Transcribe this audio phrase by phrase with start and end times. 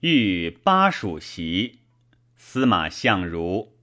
[0.00, 1.80] 遇巴蜀袭，
[2.36, 3.74] 司马相如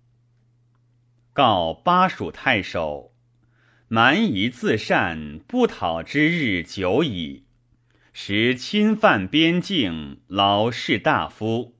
[1.33, 3.11] 告巴蜀太守：
[3.89, 7.43] 蛮夷自善，不讨之日久矣。
[8.13, 11.75] 时侵犯边境，劳士大夫。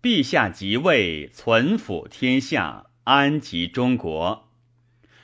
[0.00, 4.48] 陛下即位，存抚天下，安吉中国。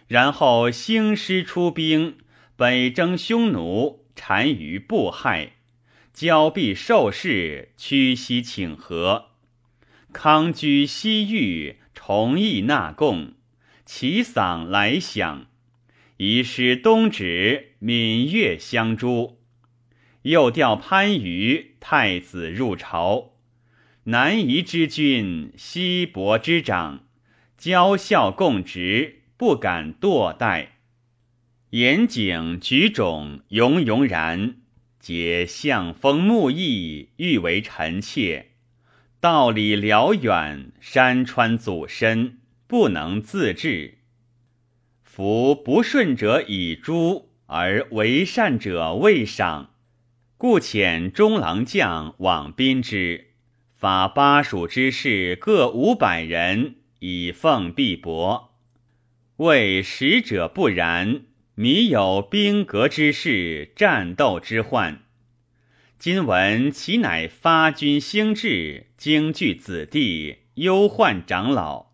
[0.09, 2.18] 然后兴师出兵，
[2.56, 5.52] 北征匈奴，单于不害。
[6.12, 9.30] 交臂受事，屈膝请和。
[10.12, 13.32] 康居西域，崇义纳贡，
[13.86, 15.46] 其嗓来响。
[16.18, 19.40] 遗师东指，闽越相诸。
[20.22, 23.32] 又调番禺太子入朝。
[24.04, 27.07] 南夷之君，西伯之长，
[27.57, 30.79] 交孝共直，不敢堕代。
[31.71, 34.56] 严景举种，勇勇然。
[35.02, 38.52] 皆相风木易，欲为臣妾。
[39.19, 43.98] 道理辽远，山川阻深，不能自治。
[45.02, 49.74] 夫不顺者以诛，而为善者未赏，
[50.38, 53.32] 故遣中郎将往宾之，
[53.74, 58.50] 发巴蜀之士各五百人，以奉必帛。
[59.38, 61.22] 谓使者不然。
[61.62, 65.05] 迷有兵革之事，战斗之患。
[65.96, 71.92] 今闻其乃发军兴志，京聚子弟，忧患长老。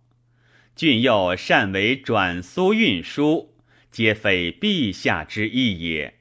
[0.75, 3.59] 郡又善为转苏运输，
[3.91, 6.15] 皆非陛下之意也。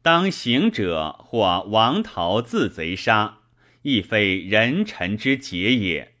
[0.00, 3.38] 当行者或王逃自贼杀，
[3.82, 6.14] 亦非人臣之节也。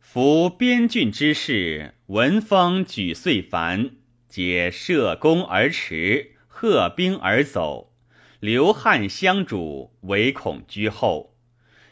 [0.00, 3.92] 夫边郡之事，闻风举岁繁。
[4.34, 7.92] 皆射弓而驰，贺兵而走，
[8.40, 11.36] 刘汉相主，唯恐居后。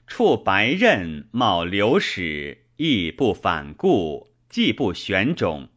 [0.08, 5.68] 触白刃，冒流矢，亦不反顾，既不悬踵。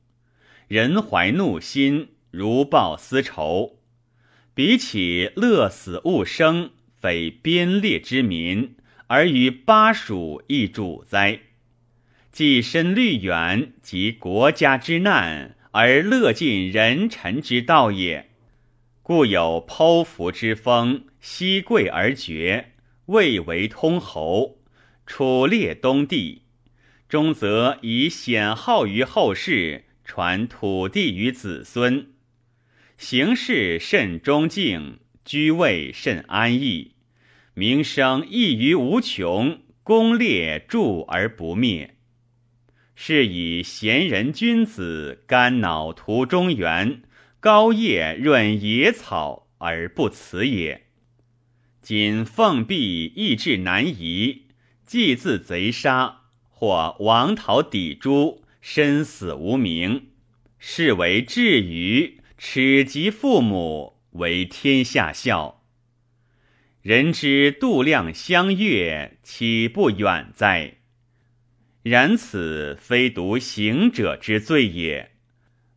[0.68, 3.78] 人怀怒心，如报私仇。
[4.56, 8.76] 比起乐死勿生，非边列之民，
[9.06, 11.42] 而与巴蜀亦主哉？
[12.32, 15.55] 既身虑远，及国家之难。
[15.78, 18.30] 而乐尽人臣之道也，
[19.04, 22.72] 故有剖腹之风，西贵而绝，
[23.08, 24.60] 未为通侯，
[25.06, 26.44] 楚列东地，
[27.10, 32.08] 终则以显号于后世，传土地于子孙，
[32.98, 36.94] 行事甚忠敬，居位甚安逸，
[37.54, 41.95] 名声溢于无穷，功烈著而不灭。
[42.96, 47.02] 是以贤人君子肝脑涂中原，
[47.40, 50.88] 高叶润野草而不辞也。
[51.82, 54.48] 今奉弼意志难移，
[54.86, 60.08] 既自贼杀，或亡逃抵诛，身死无名，
[60.58, 65.64] 是为至于耻及父母，为天下笑。
[66.82, 70.78] 人之度量相悦，岂不远哉？
[71.88, 75.12] 然此非独行者之罪也。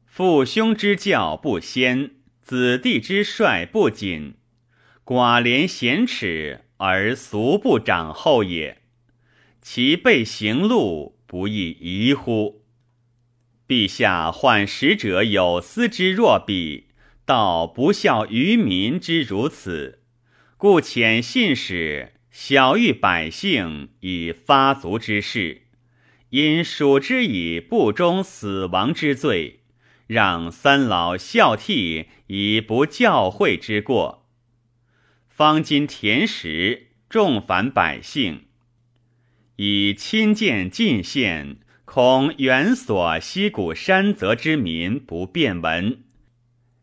[0.06, 4.36] 父兄之教不先，子弟之率不谨，
[5.04, 8.78] 寡廉鲜耻而俗不长厚也。
[9.60, 12.64] 其背行路，不亦宜乎？
[13.68, 16.86] 陛下患使者有司之若彼，
[17.26, 20.00] 道不孝于民之如此，
[20.56, 25.67] 故遣信使晓谕百姓以发足之事。
[26.30, 29.60] 因属之以不忠死亡之罪，
[30.06, 34.26] 让三老孝悌以不教诲之过。
[35.28, 38.42] 方今田食，重烦百姓，
[39.56, 46.02] 以亲见进献，恐远所溪谷山泽之民不便闻。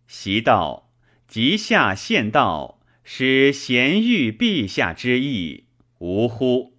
[0.08, 0.92] 习道
[1.28, 5.66] 即下献道，使贤谕陛下之意，
[6.00, 6.75] 无乎？